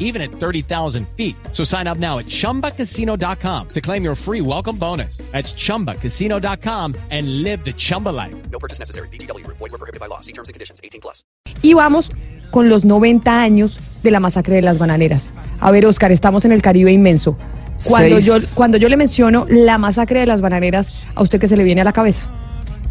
[0.00, 1.36] even at 30,000 feet.
[1.52, 5.18] So sign up now at chumbacasino.com to claim your free welcome bonus.
[5.30, 8.34] That's chumbacasino.com and live the Chumba life.
[8.50, 9.06] No purchase necessary.
[9.12, 9.46] BGW.
[9.46, 10.20] Void were prohibited by law.
[10.20, 10.80] See terms and conditions.
[10.82, 11.24] 18 plus.
[11.62, 12.10] Y vamos
[12.50, 15.32] con los 90 años de la masacre de las bananeras.
[15.60, 17.36] A ver, Oscar, estamos en el Caribe inmenso.
[17.84, 18.26] Cuando Seis.
[18.26, 21.64] yo, cuando yo le menciono la masacre de las bananeras, ¿a usted qué se le
[21.64, 22.26] viene a la cabeza?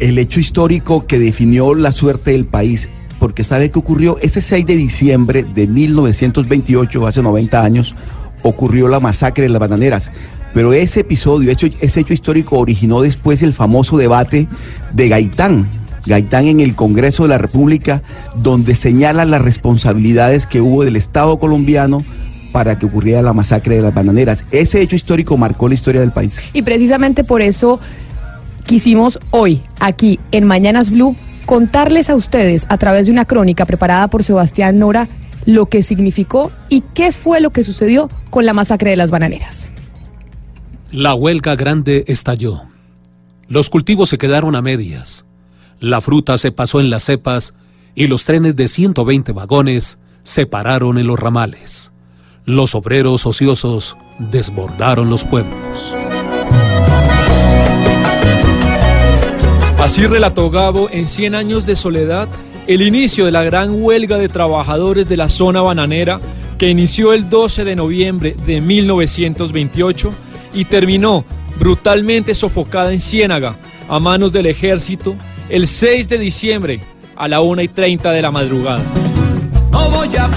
[0.00, 2.88] el hecho histórico que definió la suerte del país,
[3.20, 7.94] porque sabe que ocurrió ese 6 de diciembre de 1928, hace 90 años,
[8.42, 10.10] ocurrió la masacre de las bananeras.
[10.54, 14.48] Pero ese episodio, ese, hecho histórico originó después el famoso debate
[14.94, 15.68] de Gaitán.
[16.06, 18.02] Gaitán en el Congreso de la República,
[18.36, 22.02] donde señala las responsabilidades que hubo del Estado colombiano
[22.52, 24.46] para que ocurriera la masacre de las bananeras.
[24.50, 26.42] Ese hecho histórico marcó la historia del país.
[26.54, 27.78] Y precisamente por eso
[28.64, 31.14] quisimos hoy, aquí en Mañanas Blue,
[31.50, 35.08] contarles a ustedes a través de una crónica preparada por Sebastián Nora
[35.46, 39.68] lo que significó y qué fue lo que sucedió con la masacre de las bananeras.
[40.92, 42.62] La huelga grande estalló.
[43.48, 45.26] Los cultivos se quedaron a medias.
[45.80, 47.54] La fruta se pasó en las cepas
[47.96, 51.90] y los trenes de 120 vagones se pararon en los ramales.
[52.44, 55.99] Los obreros ociosos desbordaron los pueblos.
[59.80, 62.28] Así relató Gabo en 100 años de soledad
[62.66, 66.20] el inicio de la gran huelga de trabajadores de la zona bananera
[66.58, 70.12] que inició el 12 de noviembre de 1928
[70.52, 71.24] y terminó
[71.58, 73.56] brutalmente sofocada en Ciénaga
[73.88, 75.16] a manos del ejército
[75.48, 76.80] el 6 de diciembre
[77.16, 78.82] a la 1 y 30 de la madrugada.
[79.72, 80.28] No voy a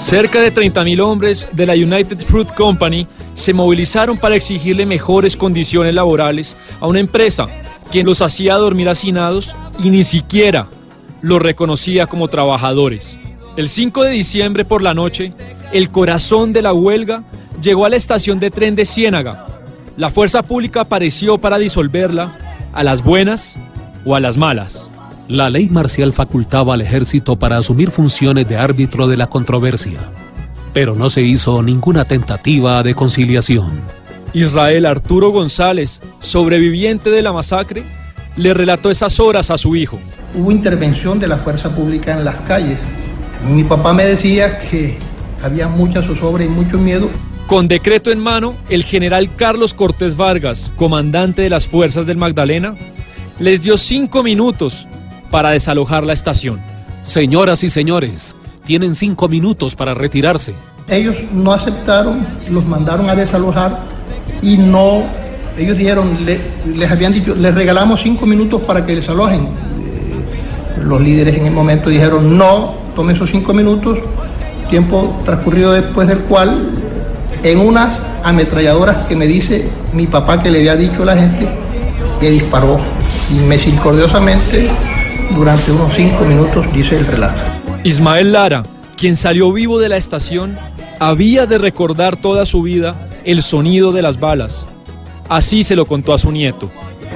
[0.00, 5.94] Cerca de 30.000 hombres de la United Fruit Company se movilizaron para exigirle mejores condiciones
[5.94, 7.46] laborales a una empresa
[7.90, 10.66] quien los hacía dormir hacinados y ni siquiera
[11.22, 13.18] los reconocía como trabajadores.
[13.56, 15.32] El 5 de diciembre por la noche,
[15.72, 17.22] el corazón de la huelga
[17.60, 19.46] llegó a la estación de tren de Ciénaga.
[19.96, 22.32] La fuerza pública apareció para disolverla
[22.72, 23.56] a las buenas
[24.04, 24.90] o a las malas.
[25.28, 29.98] La ley marcial facultaba al ejército para asumir funciones de árbitro de la controversia,
[30.72, 33.72] pero no se hizo ninguna tentativa de conciliación.
[34.34, 37.82] Israel Arturo González, sobreviviente de la masacre,
[38.36, 39.98] le relató esas horas a su hijo.
[40.32, 42.78] hubo intervención de la fuerza pública en las calles.
[43.50, 44.96] Mi papá me decía que
[45.42, 47.10] había mucha zozobra y mucho miedo.
[47.48, 52.76] Con decreto en mano, el general Carlos Cortés Vargas, comandante de las fuerzas del Magdalena,
[53.40, 54.86] les dio cinco minutos
[55.36, 56.58] para desalojar la estación.
[57.02, 60.54] Señoras y señores, tienen cinco minutos para retirarse.
[60.88, 63.80] Ellos no aceptaron, los mandaron a desalojar
[64.40, 65.02] y no,
[65.58, 66.40] ellos dijeron, le-
[66.74, 69.42] les habían dicho, les regalamos cinco minutos para que desalojen.
[69.42, 73.98] Eh, Los líderes en el momento dijeron, no, tome esos cinco minutos,
[74.70, 76.70] tiempo transcurrido después del cual,
[77.42, 81.46] en unas ametralladoras que me dice mi papá que le había dicho a la gente,
[82.20, 82.78] que disparó
[83.30, 84.70] y misericordiosamente
[85.34, 87.40] durante unos cinco minutos, dice el relato.
[87.84, 88.64] Ismael Lara,
[88.96, 90.56] quien salió vivo de la estación,
[90.98, 92.94] había de recordar toda su vida
[93.24, 94.66] el sonido de las balas.
[95.28, 96.70] Así se lo contó a su nieto.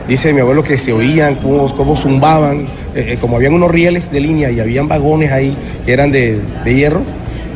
[0.08, 2.62] Dice mi abuelo que se oían, cómo, cómo zumbaban,
[2.94, 5.54] eh, eh, como habían unos rieles de línea y habían vagones ahí
[5.84, 7.02] que eran de, de hierro.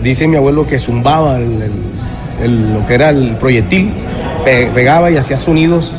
[0.02, 3.90] Dice mi abuelo que zumbaba el- el- el- lo que era el proyectil,
[4.44, 5.90] pe- pegaba y hacía sonidos.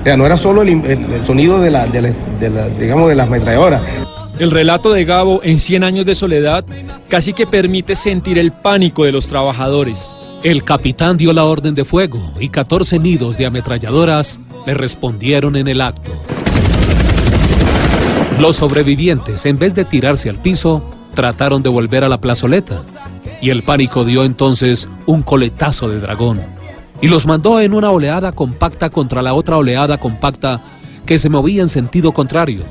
[0.00, 2.68] O sea, no era solo el, el- el sonido de la, de la- de la-
[2.68, 3.82] digamos, de las ametralladoras.
[4.38, 6.64] El relato de Gabo en 100 años de soledad
[7.08, 10.16] casi que permite sentir el pánico de los trabajadores.
[10.42, 15.68] El capitán dio la orden de fuego y 14 nidos de ametralladoras le respondieron en
[15.68, 16.10] el acto.
[18.38, 20.82] Los sobrevivientes, en vez de tirarse al piso,
[21.14, 22.80] trataron de volver a la plazoleta.
[23.42, 26.40] Y el pánico dio entonces un coletazo de dragón.
[27.00, 30.60] Y los mandó en una oleada compacta contra la otra oleada compacta
[31.06, 32.62] que se movía en sentido contrario,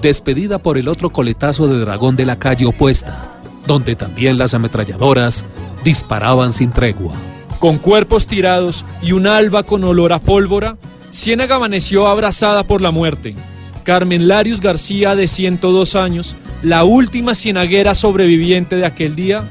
[0.00, 5.44] despedida por el otro coletazo de dragón de la calle opuesta, donde también las ametralladoras
[5.82, 7.12] disparaban sin tregua.
[7.58, 10.76] Con cuerpos tirados y un alba con olor a pólvora,
[11.12, 13.36] Ciénaga amaneció abrazada por la muerte.
[13.84, 19.44] Carmen Larius García, de 102 años, la última cienaguera sobreviviente de aquel día,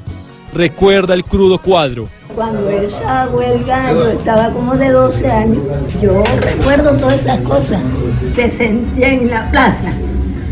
[0.53, 2.09] recuerda el crudo cuadro.
[2.35, 5.63] Cuando esa huelga yo estaba como de 12 años.
[6.01, 7.79] Yo recuerdo todas esas cosas.
[8.33, 9.93] Se sentían en la plaza.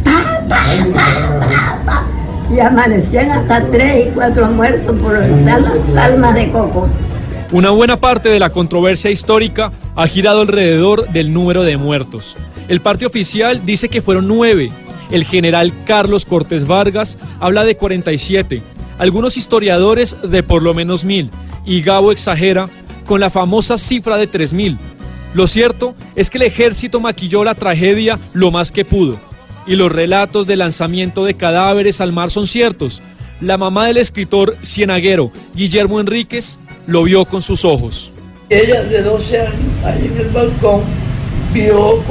[0.03, 2.05] Pa, pa, pa,
[2.53, 5.63] y amanecían hasta tres y cuatro muertos por las
[5.95, 6.87] palmas de coco.
[7.51, 12.37] Una buena parte de la controversia histórica ha girado alrededor del número de muertos.
[12.67, 14.71] El parte oficial dice que fueron nueve.
[15.09, 18.61] El general Carlos Cortés Vargas habla de 47.
[18.99, 21.31] Algunos historiadores de por lo menos mil.
[21.65, 22.67] Y Gabo exagera
[23.05, 24.77] con la famosa cifra de 3000.
[25.33, 29.17] Lo cierto es que el ejército maquilló la tragedia lo más que pudo.
[29.65, 33.01] Y los relatos de lanzamiento de cadáveres al mar son ciertos.
[33.39, 38.11] La mamá del escritor cienaguero Guillermo Enríquez lo vio con sus ojos.
[38.49, 40.81] Ella de 12 años, ahí en el balcón,
[41.53, 42.03] vio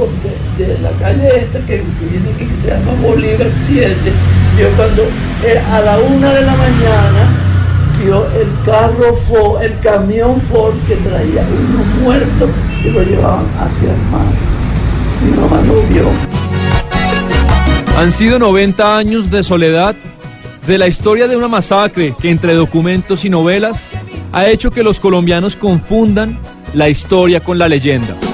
[0.57, 3.95] de, la calle esta que, que viene aquí, que se llama Bolívar 7,
[4.57, 5.03] vio cuando
[5.43, 7.50] eh, a la una de la mañana
[8.09, 12.49] el carro Ford, el camión Ford que traía unos muertos
[12.81, 14.25] que lo llevaban hacia el mar.
[15.23, 16.03] Mi lo vio.
[17.97, 19.95] Han sido 90 años de soledad
[20.65, 23.89] de la historia de una masacre que entre documentos y novelas
[24.33, 26.39] ha hecho que los colombianos confundan
[26.73, 28.30] la historia con la leyenda.